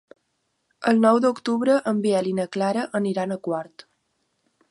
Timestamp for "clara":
2.57-2.85